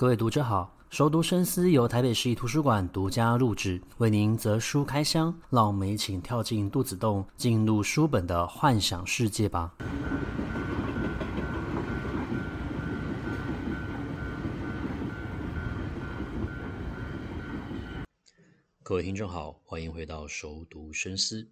[0.00, 9.74] 各位读者好，熟读深思由台北市立图书馆独家录制，为您择书开箱，让我们一起跳进肚子洞，进入书本的幻想世界吧。
[18.82, 21.46] 各位听众好，欢迎回到熟读深思。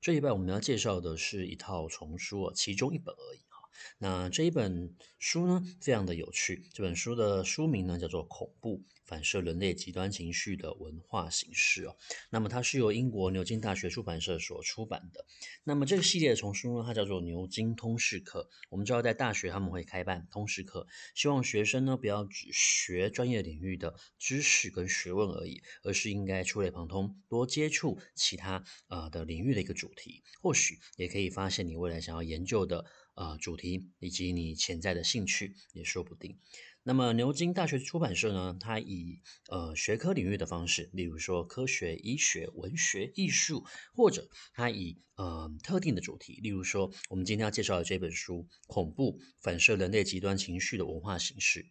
[0.00, 3.51] 这一半我们要介绍的是一套丛书，其中一本而已。
[3.98, 6.68] 那这一本书呢，非常的有趣。
[6.72, 11.96] 这本书的书名呢，叫做《恐怖：反射人类极端情绪的文化形式》哦。
[12.30, 15.24] 那么它是由英国牛津大学出版社所出版的。
[15.64, 18.48] 那么这个系列的丛书呢，它叫做牛津通识课。
[18.70, 32.84] 我们知道在大学他们会开办通识课，希望学生呢不要只学专业领域的知识跟学问而已，而是应该触类旁通，多接触其他呃的领域的一个主题，或许也可以发现你未来想要研究的。
[33.14, 36.38] 呃，主题以及你潜在的兴趣也说不定。
[36.84, 51.62] 那么牛津大学出版社呢，它以呃学科领域的方式，例如说科学、医学、文学、艺术，或者它以呃特定的主题，例如说我们今天要介绍的这本书《恐怖：反射人类极端情绪的文化形式》。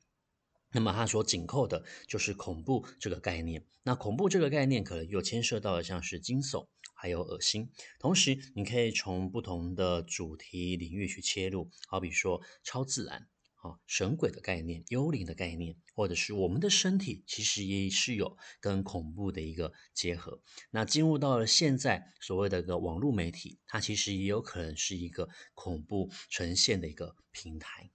[0.74, 3.66] 那么它所紧扣的就是恐怖这个概念。
[3.84, 6.68] 那恐怖这个概念可能又牵涉到的像是惊悚。
[7.02, 20.44] 还有恶心，同时你可以从不同的主题领域去切入，好比说超自然、啊神鬼的概念、幽灵的概念，或者是我们的身体其实也是有跟恐怖的一个结合。
[20.70, 27.90] 那进入到了现在所谓的一个网络媒体，它其实也有可能是一个恐怖呈现的一个平台。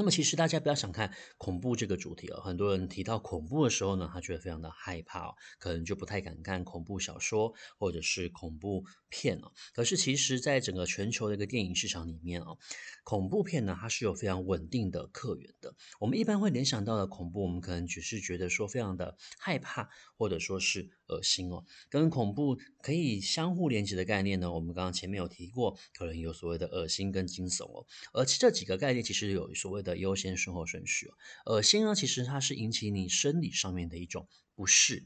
[0.00, 9.52] 那么其实大家不要想看恐怖这个主题哦，很多人提到恐怖的时候呢，他觉得非常的害怕，可能就不太敢看恐怖小说或者是恐怖片哦。
[9.74, 12.56] 可是其实，在整个全球的一个电影市场里面哦，
[13.04, 15.74] 恐怖片呢，它是有非常稳定的客源的。
[15.98, 20.90] 我们一般会联想到的恐怖，我们可能只是觉得说非常的害怕，或者说是。
[21.10, 31.14] 恶心哦，跟恐怖可以相互连接的概念呢，我们刚刚前面有提过，可能有所谓的恶心跟惊悚哦，而这几个概念其实有所谓的优先顺后顺序哦。
[31.46, 35.04] 恶心呢，其实它是引起你生理上面的一种不适，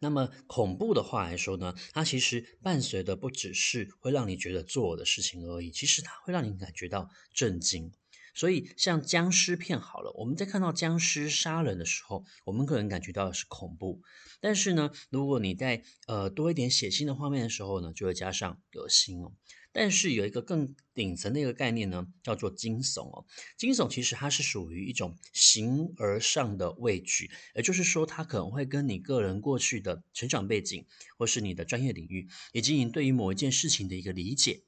[0.00, 7.92] 那么恐怖的话来说呢，它其实伴随的不只是会让你觉得作呕的事情而已，其实它会让你感觉到震惊。
[8.38, 14.00] 所以，像僵尸片好了，我们在看到僵尸杀人的时候，我们可能感觉到的是恐怖。
[14.40, 19.32] 但是呢，如果你在呃多一点血腥的画面的时候呢，就会加上恶心哦。
[19.72, 23.26] 但是有一个更顶层的一个概念呢，叫做惊悚哦。
[23.56, 30.86] 惊悚其实它是属于一种形而上的畏惧，也就是说，它可能会跟你个人过去的成长背景，
[31.18, 34.62] 或是你的专业领域，以及你对于某一件事情的一个理解。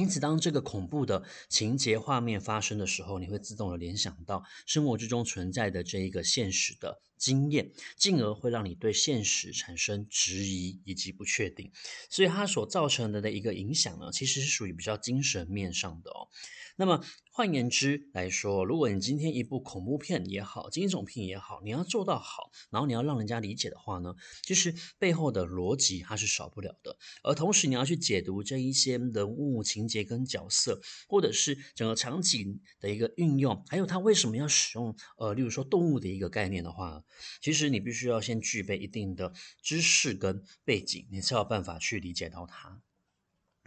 [0.00, 11.70] 因此，当这个恐怖的情节画面发生的时候，你会自动的联想到生活之中存在的这一个现实的经验，进而会让你对现实产生质疑以及不确定。
[12.08, 16.26] 所以，它所造成的的一个影响呢，其实是属于比较精神面上的哦。
[16.76, 26.96] 那么，换言之来说，如果你今天一部恐怖片也好，惊悚片也好，你要做到好，然后你要让人家理解的话呢，其实背后的逻辑它是少不了的。
[27.22, 37.04] 而同时，你要去解读这一些人物情节跟角色，或者是整个场景的一个运用，还有它为什么要使用呃，例如说动物的一个概念的话，
[37.40, 39.32] 其实你必须要先具备一定的
[39.62, 42.80] 知识跟背景，你才有办法去理解到它。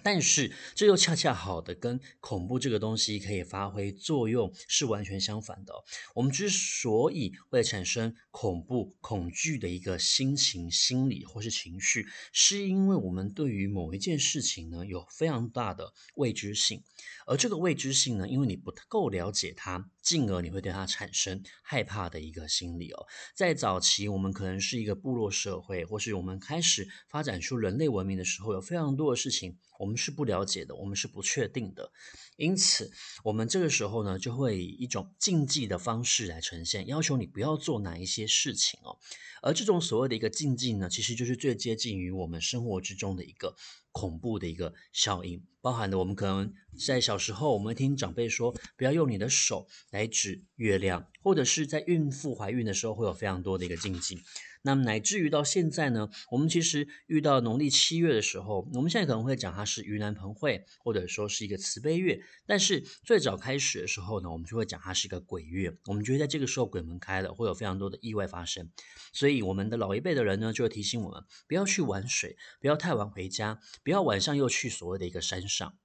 [0.05, 5.73] 但是，这又恰恰好的跟恐怖这个东西可以发挥作用是完全相反的。
[6.13, 16.83] 我们之所以会产生恐怖、恐惧的一个心情、心理或是情绪，是因为我们对于某一件事情呢有非常大的未知性，
[17.25, 19.89] 而这个未知性呢，因为你不够了解它。
[20.03, 23.07] 进而你会对它产生害怕的一个心理哦。
[23.33, 31.91] 在早期，我们可能是一个部落社会，或是我们开始发展出人类文明的时候，有非常多的事情我们是不了解的，我们是不确定的。
[32.35, 32.91] 因此，
[33.23, 38.97] 我们这个时候呢，就会以一种禁忌的方式来呈现，要求你不要做哪一些事情哦。
[39.41, 43.55] 而这种所谓的一个禁忌呢，其实就是最接近于我们生活之中的一个。
[43.93, 46.53] 恐怖的一个效应，包含了我们可能
[46.85, 54.19] 在小时候，我们听长辈说，不要用你的手来指月亮，或者是在孕妇怀孕的时候，会有非常多的一个禁忌。
[54.63, 62.19] 那么乃至于到现在呢，我们其实遇到农历七月的时候，我们现在可能会讲它是盂兰盆会，或者说是一个慈悲月。
[62.47, 65.77] 但是最早开始的时候呢，我们就会讲它是一个鬼月。
[65.85, 68.71] 我们觉得在这个时候鬼门开了，会有非常多的意外发生。
[69.11, 75.75] 所以我们的老一辈的人呢，就会提醒我们不要去玩水，不要太晚回家，不要晚上又去所谓的一个山上。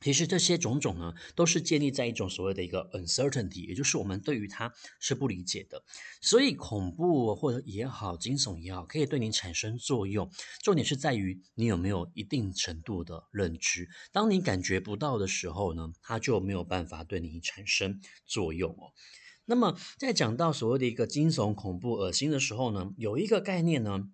[0.00, 5.82] 其实这些种种呢，都是建立在一种所谓的一个 uncertainty，也就是我们对于它是不理解的。
[6.20, 10.30] 所以恐怖或者也好，惊悚也好，可以对你产生作用。
[10.62, 13.88] 重点是在于你有没有一定程度的认知。
[14.12, 18.92] 当你感觉不到的时候呢，它就没有办法对你产生作用哦。
[19.46, 24.10] 那么在讲到所谓的一个惊悚、恐怖、恶心的时候呢，有一个概念呢。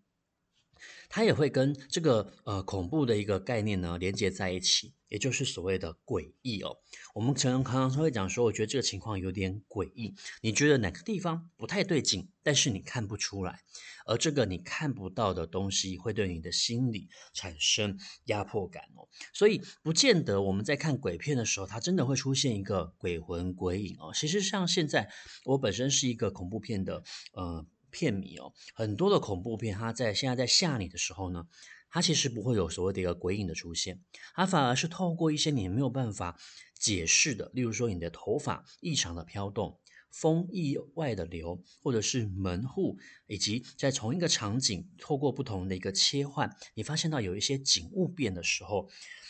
[1.13, 6.79] 它也会跟这个呃恐怖的一个概念呢连接在一起，也就是所谓的诡异哦。
[7.15, 10.15] 我们常常常会讲说，我觉得这个情况有点诡异。
[10.41, 13.61] 你觉得哪个地方不太对劲，但是你看不出来，
[14.07, 19.07] 而这个你看不到的东西会对你的心理产生压迫感哦。
[19.35, 24.13] 所以不见得我们在看鬼片的时候，它真的会出现一个鬼魂鬼影哦。
[24.15, 25.11] 其实像现在
[25.45, 27.05] 我本身是一个恐怖片的
[27.35, 27.67] 呃。
[27.93, 31.47] 片迷哦，很多的恐怖片，它在现在在吓你的时候呢，
[31.89, 34.03] 它其实不会有所谓的一个鬼影的出现，
[34.35, 36.41] 它反而是透过一些你没有办法
[36.77, 39.79] 解释的，例如说你的头发异常的飘动，
[40.11, 48.89] 风意外的流，或者是门户，以及在同一个场景透过不同的一个切换，你发现到有一些景物变的时候，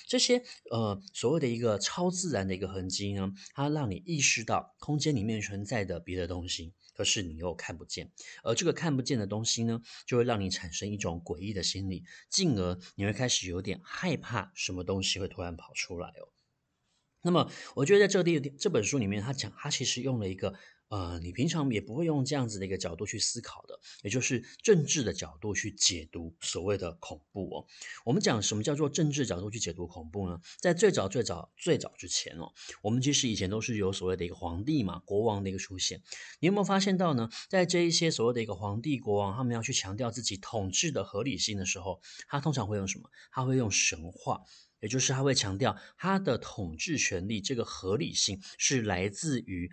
[0.09, 6.73] 这些呃所谓的一个超自然的一个痕迹呢，它让你意识到空间里面存在的别的东西。
[6.93, 8.11] 可是你又看不见，
[8.43, 16.33] 而这个看不见的东西呢，就会让你产生一种诡异的心理，进而你会开始有点害怕，什么东西会突然跑出来哦。
[17.23, 20.55] 那么，我觉得在这个这本书里面，他讲他其实用了一个。
[20.93, 27.67] 呃，你平常也不会用这样子的一个角度去思考的，也就是政治的角度去解读所谓的恐怖哦。
[28.05, 30.39] 我们讲什么叫做政治角度去解读恐怖呢？
[30.61, 32.53] 在最早最早最早之前哦，
[32.83, 36.03] 我们其实以前都是有所谓的一个皇帝嘛，国王的一个出现。
[36.41, 37.31] 你有没有发现到呢？
[37.49, 43.09] 在这一些所谓的一个皇帝国王，他们要去强调自己统治的合理性的时候，他通常会用什么？
[43.31, 44.43] 他会用神话，
[44.81, 49.71] 也就是他会强调他的统治权力这个合理性是来自于。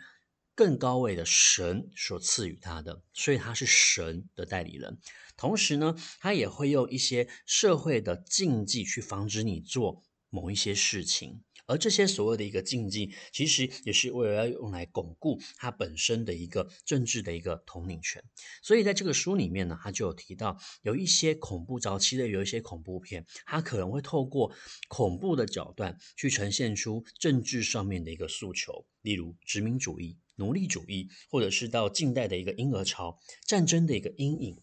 [0.60, 5.00] 更高位的神所赐予他的，所以他是神的代理人。
[5.38, 11.42] 同时呢，他也会用一些社会的禁忌去防止你做某一些事情。
[11.66, 18.22] 而这些所谓的一个禁忌，其实也是为了要用来巩固他本身的一个政治的一个统领权。
[18.62, 24.54] 所以在这个书里面呢，他就有提到，有一些恐怖早期的有一些恐怖片，他可能会透过
[24.90, 34.58] 恐怖的角段去呈现出政治上面的一个诉求，例如殖民主义、奴隶主义，或者是到近代的一个婴儿潮、战争的一个阴影。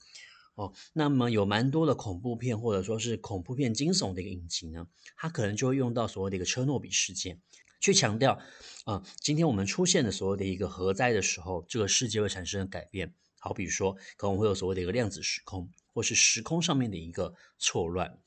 [0.57, 7.43] 哦，那么有蛮多的恐怖片，或者说是恐怖片惊悚的一个影集呢，它可能就会用到所谓的一个车诺比事件，
[7.79, 8.41] 去强调，
[8.87, 13.15] 啊、今天我们出现的所谓的一个核灾的时候，这个世界会产生改变。
[13.39, 18.19] 好比说，可能会有所谓的一个量子时空，或是时空上面的一个错乱。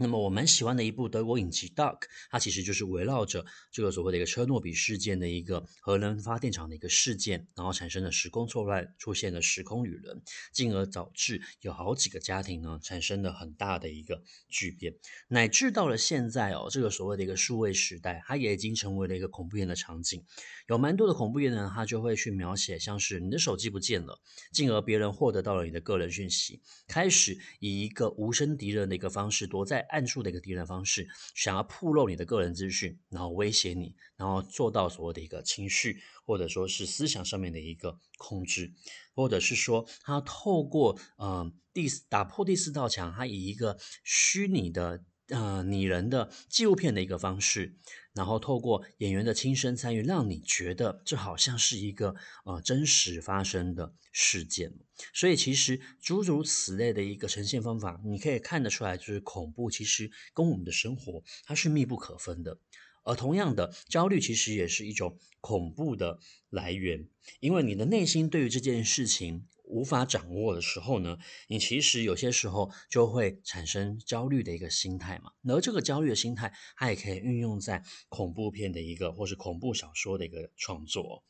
[0.00, 1.98] 那么我蛮喜欢的一部德国影集《Dark》，
[2.30, 10.22] 它其实就是围绕着这个所谓的一个车诺比事件的一个核能发电厂的一个事件，然后产生了时空错乱，出现了时空旅人，
[10.52, 14.94] 进而导致有好几个家庭呢产生了很大的一个巨变，
[15.26, 20.24] 乃至到了现在哦，这个所谓的一个数位时代，它也已经成为了一个恐怖片的场景。
[20.68, 24.20] 有蛮多的恐怖片呢，它就会去描写，像是你的手机不见了，
[24.52, 29.87] 进而别人获得到了你的个人讯息，开始以一个无声敌人的一个方式躲在。
[29.88, 38.72] 暗处的一个敌人方式，想要暴露你的个人资讯，然后威胁你，然后做到所谓的一个情绪或者说是思想上面的一个控制，
[39.14, 45.04] 或者是说他透过呃第打破第四道墙，他以一个虚拟的。
[45.30, 47.76] 呃，拟人的纪录片的一个方式，
[48.18, 54.74] 然后透过演员的亲身参与，让你觉得这好像是一个呃真实发生的事件。
[55.14, 62.58] 所以其实诸如此类的一个呈现方法，你可以看得出来，就是恐怖其实跟我们的生活它是密不可分的。
[63.04, 66.18] 而同样的，焦虑其实也是一种恐怖的
[66.50, 67.06] 来源，
[67.38, 69.46] 因为你的内心对于这件事情。
[69.68, 75.30] 无法掌握的时候呢，你其实有些时候就会产生焦虑的一个心态嘛。
[75.48, 81.24] 而这个焦虑的心态，它也可以运用在恐怖片的一个或是恐怖小说的一个创作。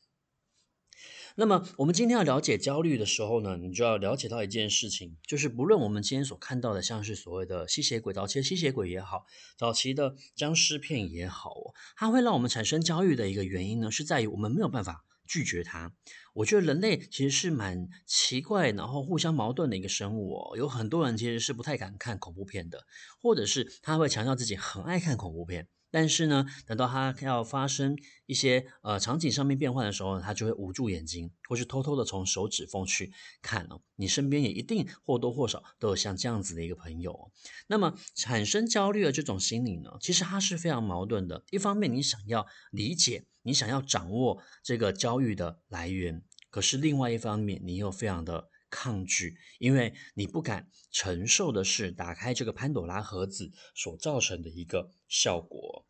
[1.36, 9.24] 那么，我们今天要了解焦虑的时候呢，你就要了解到一件事情，就是不论我们今天所看到的，像是所谓的吸血鬼，早期的吸血鬼也好，
[9.56, 11.54] 早期的僵尸片也好，
[11.96, 15.04] 它会让我们产生焦虑的一个原因呢，是在于我们没有办法。
[15.28, 15.92] 拒绝他，
[16.32, 20.56] 我觉得人类其实是蛮奇怪，然后互相矛盾的一个生物哦。
[20.56, 22.86] 有很多人其实是不太敢看恐怖片的，
[23.20, 33.80] 或者是他会强调自己很爱看恐怖片，但是呢，等到他要发生一些呃场景上面变换的时候，他就会捂住眼睛，或是偷偷的从手指缝去看哦。
[33.96, 37.30] 你身边也一定或多或少都有像这样子的一个朋友哦。
[37.66, 41.42] 那么产生焦虑的这种心理呢，其实它是非常矛盾的。
[41.50, 55.86] 一方面，你想要理解，你想要掌握这个焦虑的来源，可是另外一方面，你又非常的抗拒，因为你不敢承受的是打开这个潘朵拉盒子所造成的一个效果。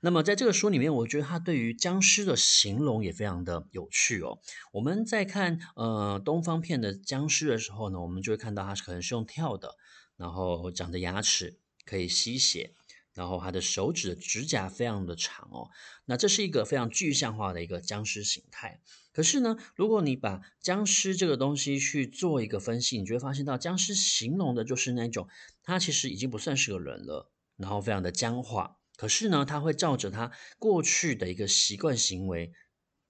[0.00, 4.38] 那么在这个书里面，我觉得他对于僵尸的形容也非常的有趣哦。
[4.72, 9.74] 我们在看呃东方片的僵尸的时候呢，我们就会看到它可能是用跳的，
[10.16, 12.74] 然后长着牙齿，可以吸血。
[13.16, 15.70] 然后他的手指的指甲非常的长哦，
[16.04, 18.80] 那这是一个非常具象化的一个僵尸形态。
[19.10, 25.26] 可是呢，如果你把僵尸这个东西去做一个分析，你就会发现到僵尸形容的就是那种，
[25.62, 28.76] 他其实已经不算是个人了，然后非常的僵化。
[28.96, 32.52] 可是呢，他会照着他过去的一个习惯行为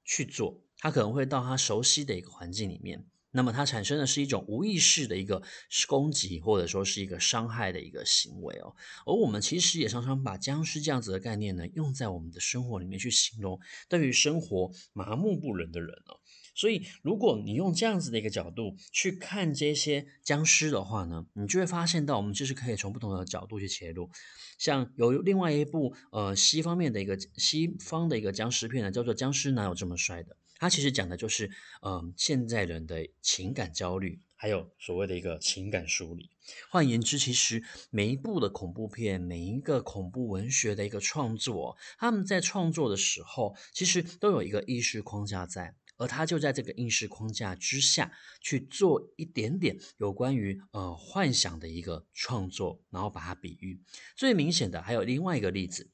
[0.04, 3.04] 去做，他可能会到他熟悉的一个环境里面。
[3.36, 5.40] 那么它产生的是一种无意识的一个
[5.86, 8.74] 攻击，或者说是一个伤害的一个行为哦。
[9.04, 16.18] 而我们其实也常常把僵尸这样子的概念呢，用在我们的生活里面去形容对于生活麻木不仁的人哦。
[16.54, 24.08] 所以，如果你用这样子的一个角度去看这些僵尸的话呢，你就会发现到我们其实可以从不同的角度去切入。
[24.56, 30.34] 像有另外一部呃西方面的一个西方的一个僵尸片呢，叫做《僵尸哪有这么帅的》。
[30.58, 31.50] 它其实讲的就是，
[31.82, 36.30] 嗯、现在人的情感焦虑，还有所谓的一个情感梳理。
[36.70, 53.80] 换言之，其实每一部的恐怖片，每一个恐怖文学的一个创作，他们在创作的时候，其实都有一个意识框架在，而他就在这个意识框架之下去做一点点有关于呃幻想的一个创作，然后把它比喻。
[54.14, 55.90] 最明显的还有另外一个例子。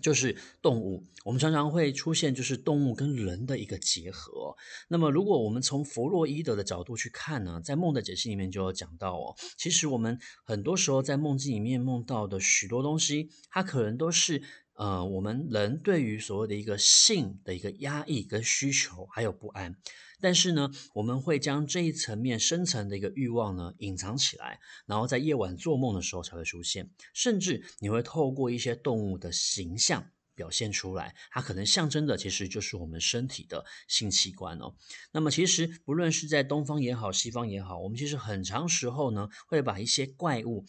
[0.00, 4.56] 就是动物，我们常常会出现就是动物跟人的一个结合。
[4.88, 14.42] 那么，如果我们从弗洛伊德的角度去看呢，在梦的解析里面就有讲到哦，其实我们很多时候在梦境里面梦到的许多东西，它可能都是。
[14.76, 19.74] 呃，我们人对于所谓的一个性的一个压抑跟需求，还有不安，
[20.20, 34.74] 但是呢，我们会将这一层面深层的一个欲望呢隐藏起来，然后在夜晚做梦的时候才会出现，甚至你会透过一些动物的形象表现出来，它可能象征的其实就是我们身体的性器官哦。
[35.10, 40.66] 那么其实不论是在东方也好，西方也好，我们其实很长时候呢会把一些怪物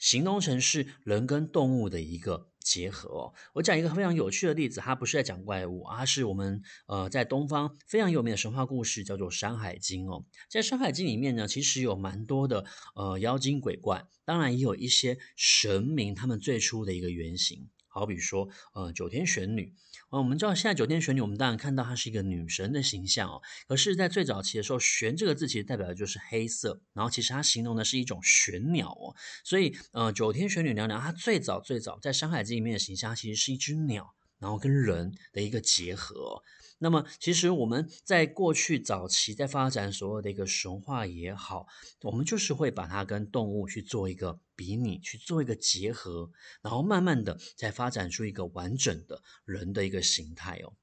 [0.00, 2.48] 形容成是人跟动物的一个。
[2.62, 10.26] 结合哦，我讲一个非常有趣的例子，它不是在讲怪物，而是我们呃在东方非常有名的神话故事，叫做《山海经》哦。
[10.48, 17.70] 在《山海经》里面呢，其实有蛮多的呃妖精鬼怪，当然也有一些神明，他们最初的一个原型。
[18.00, 19.74] 好比说，呃，九天玄女，
[20.08, 23.42] 啊、我们知道现在九天玄女，我们当然看到她是一个女神的形象哦。
[23.68, 29.14] 可是，在最早期的时候，玄这个字其实代表的就是黑色，然后其实它形容的是一种玄鸟哦。
[29.44, 36.42] 所以，呃，九天玄女娘娘她最早最早在《山海经》里面的形象，其实是一只鸟，然后跟人的一个结合。
[36.78, 41.66] 那么，其实我们在过去早期在发展所有的一个神话也好，
[42.00, 50.74] 我们就是会把它跟动物去做一个比拟，去做一个结合，然后慢慢的再发展出一个完整的人的一个形态哦。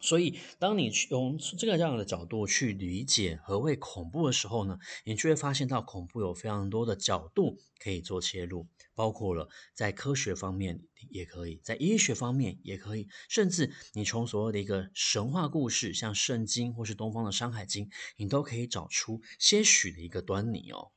[0.00, 10.80] 所以，当你去用这个这样的角度去理解何谓恐怖的时候呢，你就会发现到恐怖有非常多的角度可以做切入，包括了在科学方面
[11.10, 20.92] 也可以，在医学方面也可以，甚至你从所有的一个神话故事，像圣经或是东方的山海经，你都可以找出些许的一个端倪哦。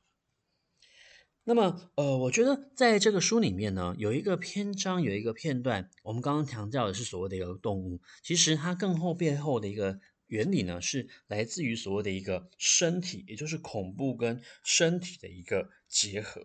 [1.44, 9.98] 那么，呃，我觉得在这个书里面呢，有一个篇章，有一个片段，我们刚刚强调的是所谓的一个动物，其实它更后背后的一个
[10.32, 16.42] 原理呢，是来自于所谓的一个身体，也就是恐怖跟身体的一个结合。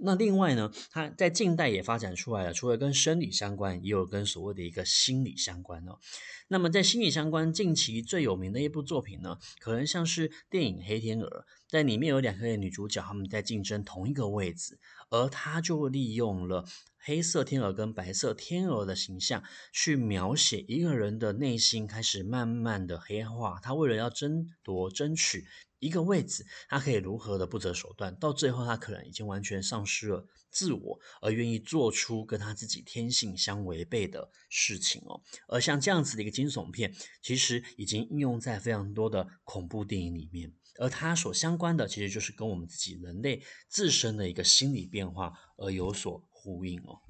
[0.00, 5.98] 那另外呢，它在近代也发展出来了，除了跟生理相关，也有跟所谓的一个心理相关哦。
[6.46, 11.26] 那么在心理相关，近期最有名的一部作品呢，可能像是电影《黑天鹅》。
[11.68, 14.78] 在里面有两个女主角，她们在竞争同一个位置，
[15.10, 16.64] 而她就利用了
[17.06, 19.40] 黑色天鹅跟白色天鹅的形象，
[19.72, 23.60] 去描写一个人的内心开始慢慢的黑化。
[23.62, 25.46] 他为了要争夺、争取
[25.78, 35.22] 一个位置，他可以如何的不择手段，到最后他可能已经完全丧失了自我，而愿意做出跟他自己天性相违背的事情哦。
[35.46, 40.52] 而像这样子的一个惊悚片，其实已经应用在非常多的恐怖电影里面。
[40.80, 47.00] 而它所相关的，其实就是跟我们自己人类自身的一个心理变化而有所呼应哦。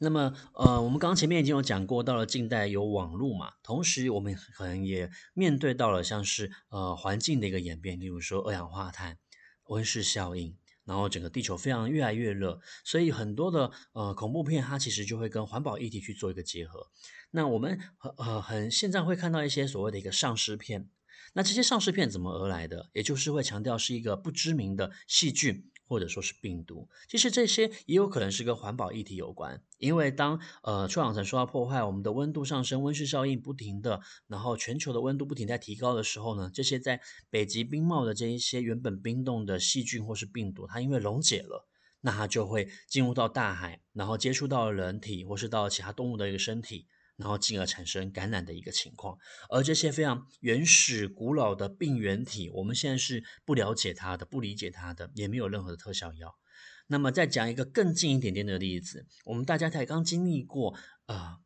[0.00, 9.18] 那么，呃，我们刚刚前面已经有讲过，到了近代有网络嘛，同时我们可能也面对到了像是呃环境的一个演变，例如说二氧化碳、
[9.66, 16.86] 温室效应，然后整个地球非常越来越热，所以很多的呃恐怖片它其实就会跟环保议题去做一个结合。
[17.32, 17.78] 那我们
[18.18, 20.88] 呃很现在会看到一些所谓的一个丧尸片，
[21.32, 22.88] 那这些丧尸片怎么而来的？
[22.94, 25.68] 也就是会强调是一个不知名的细菌。
[25.88, 29.62] 或者说是病毒，其实这些也有可能是跟环保议题有关。
[29.78, 41.66] 因为当呃臭氧层受到破坏，我们的温度上升，温室效应不停的，然后全球的温度不停在提高的时候呢，这些在北极冰帽的这一些原本冰冻的细菌或是病毒，它因为溶解了，
[42.02, 46.86] 那它就会进入到大海，然后接触到人体或是到其他动物的一个身体。
[47.18, 49.18] 然后进而产生感染的一个情况，
[49.50, 56.38] 而这些非常原始古老的病原体，我们现在是不了解它的，不理解它的，也没有任何的特效药。
[56.86, 60.74] 那么再讲一个更近一点点的例子，我们大家才刚经历过
[61.06, 61.36] 呃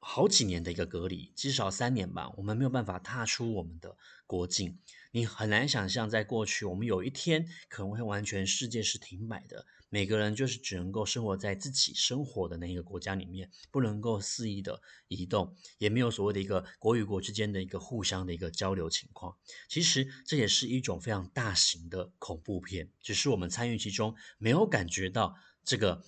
[0.00, 3.96] 好几年的一个隔离，至少三年吧，我们没有办法踏出我们的
[4.26, 4.80] 国境。
[5.12, 9.64] 你很难想象，在过去我们有一天可能会完全世界是停摆的。
[9.90, 19.36] 每个人就是只能够生活在自己生活的那一个国家里面，不能够肆意的移动，也没有所谓的一个国与国之间的一个互相的一个交流情况。
[19.68, 26.04] 其实这也是一种非常大型的恐怖片，只是我们参与其中没有感觉到这个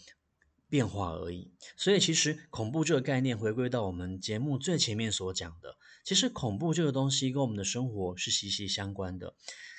[0.69, 1.53] 变化而已。
[1.77, 9.35] 所以，其实恐怖这个概念回归到我们节目最前面所讲的，其实恐怖这个东西跟我们的生活是息息相关的。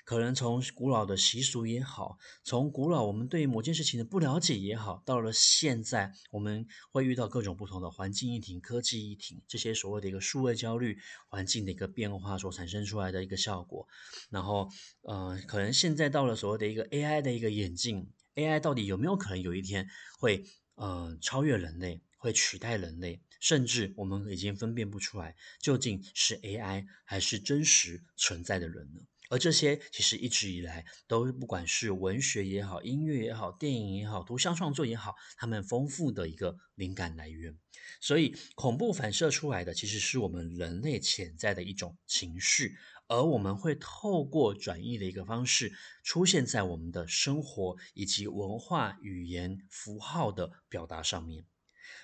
[0.05, 10.97] 可能从古老的习俗也好，从古老我们对某件事情的不了解也好，到了现在，我们会遇到各种不同的环境议题、科技议题，这些所谓的一个数位焦虑、
[11.29, 13.87] 环境的一个变化所产生出来的一个效果。
[14.29, 14.67] 然后，
[15.03, 19.87] 呃，可能现在到了所谓的一个 AI 的一个演进，AI 到底有没有可能有一天
[20.19, 20.43] 会
[20.75, 29.01] 呃超越人类，会取代人类，甚至我们已经分辨不出来究竟是 AI 还是真实存在的人呢？
[29.29, 37.57] 而这些其实一直以来都不管是文学也好、音乐也好、电影也好、图像创作也好，他们丰富的一个灵感来源。
[37.99, 42.77] 所以，恐怖反射出来的其实是我们人类潜在的一种情绪，
[43.07, 51.43] 而我们会透过转译的一个方式出现在我们的生活以及文化、语言、符号的表达上面。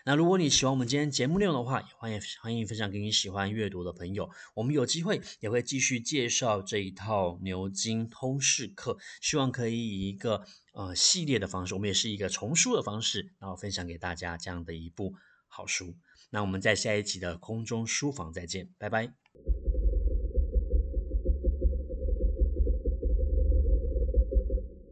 [0.06, 4.30] 那如果你喜欢我们今天节目内容的话，也欢迎欢迎分享给你喜欢阅读的朋友。
[4.54, 15.13] 我们有机会也会继续介绍这一套牛津通识课，希望可以以一个呃系列的方式，我们也是一个丛书的方式，然后分享给大家这样的一部
[15.48, 15.96] 好书。
[16.32, 19.13] 那我们在下一集的空中书房再见，拜拜。